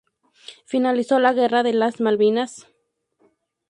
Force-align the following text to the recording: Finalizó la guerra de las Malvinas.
Finalizó 0.65 1.19
la 1.19 1.31
guerra 1.31 1.61
de 1.61 1.73
las 1.73 2.01
Malvinas. 2.01 2.65